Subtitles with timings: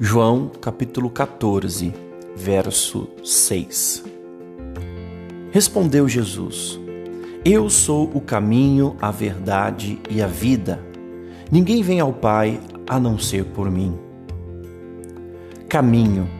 [0.00, 1.92] João capítulo 14,
[2.36, 4.04] verso 6.
[5.50, 6.78] Respondeu Jesus:
[7.44, 10.80] Eu sou o caminho, a verdade e a vida.
[11.50, 13.98] Ninguém vem ao Pai a não ser por mim.
[15.68, 16.30] Caminho.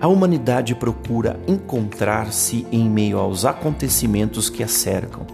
[0.00, 5.26] A humanidade procura encontrar-se em meio aos acontecimentos que a cercam.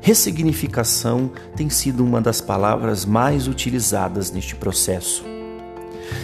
[0.00, 5.33] Ressignificação tem sido uma das palavras mais utilizadas neste processo.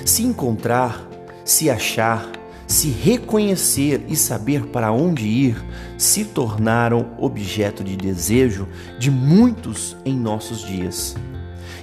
[0.05, 1.09] Se encontrar,
[1.45, 2.31] se achar,
[2.67, 5.65] se reconhecer e saber para onde ir
[5.99, 11.17] se tornaram objeto de desejo de muitos em nossos dias.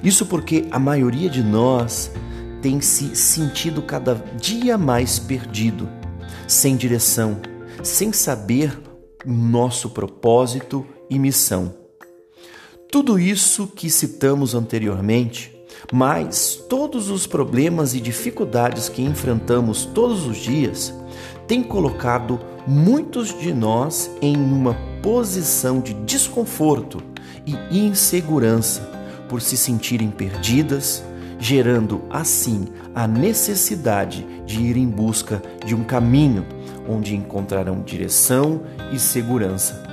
[0.01, 2.11] Isso porque a maioria de nós
[2.61, 5.89] tem se sentido cada dia mais perdido,
[6.47, 7.39] sem direção,
[7.83, 8.79] sem saber
[9.25, 11.75] nosso propósito e missão.
[12.89, 15.56] Tudo isso que citamos anteriormente
[15.91, 20.93] mas todos os problemas e dificuldades que enfrentamos todos os dias
[21.47, 27.01] têm colocado muitos de nós em uma posição de desconforto
[27.45, 28.81] e insegurança
[29.29, 31.03] por se sentirem perdidas,
[31.39, 36.45] gerando assim a necessidade de ir em busca de um caminho
[36.87, 39.86] onde encontrarão direção e segurança.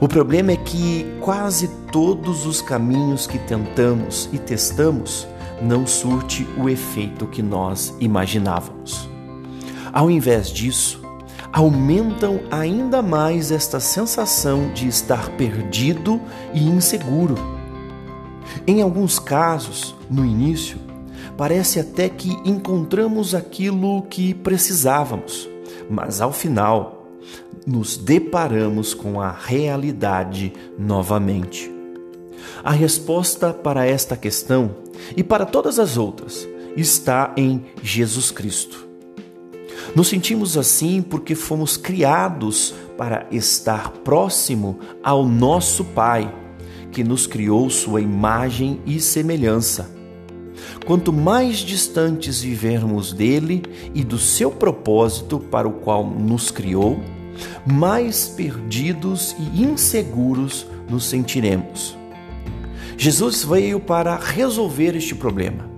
[0.00, 5.26] O problema é que quase todos os caminhos que tentamos e testamos
[5.62, 9.08] não surte o efeito que nós imaginávamos.
[9.92, 11.00] Ao invés disso,
[11.52, 16.20] aumentam ainda mais esta sensação de estar perdido
[16.52, 17.36] e inseguro.
[18.66, 20.78] Em alguns casos, no início,
[21.36, 25.48] parece até que encontramos aquilo que precisávamos,
[25.88, 27.03] mas ao final,
[27.66, 31.70] nos deparamos com a realidade novamente.
[32.62, 34.76] A resposta para esta questão
[35.16, 38.86] e para todas as outras está em Jesus Cristo.
[39.94, 46.32] Nos sentimos assim porque fomos criados para estar próximo ao nosso Pai,
[46.90, 49.90] que nos criou sua imagem e semelhança.
[50.86, 53.62] Quanto mais distantes vivermos dele
[53.94, 57.00] e do seu propósito para o qual nos criou,
[57.66, 61.96] mais perdidos e inseguros nos sentiremos.
[62.96, 65.68] Jesus veio para resolver este problema.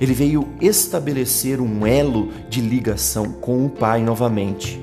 [0.00, 4.80] Ele veio estabelecer um elo de ligação com o Pai novamente.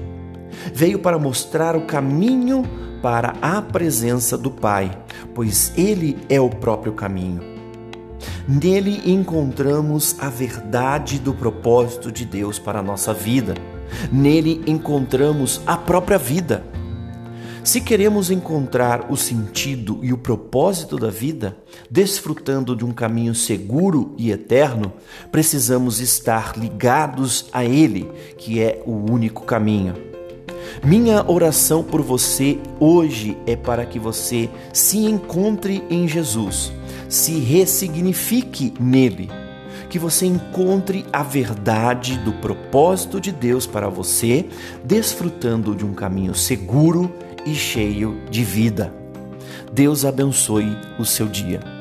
[0.73, 2.63] Veio para mostrar o caminho
[3.01, 4.97] para a presença do Pai,
[5.35, 7.41] pois Ele é o próprio caminho.
[8.47, 13.55] Nele encontramos a verdade do propósito de Deus para a nossa vida.
[14.11, 16.63] Nele encontramos a própria vida.
[17.63, 21.55] Se queremos encontrar o sentido e o propósito da vida,
[21.89, 24.91] desfrutando de um caminho seguro e eterno,
[25.31, 29.93] precisamos estar ligados a Ele, que é o único caminho.
[30.83, 36.73] Minha oração por você hoje é para que você se encontre em Jesus,
[37.07, 39.42] se ressignifique nele
[39.93, 44.49] que você encontre a verdade do propósito de Deus para você,
[44.83, 47.13] desfrutando de um caminho seguro
[47.45, 48.91] e cheio de vida.
[49.71, 51.72] Deus abençoe o seu dia.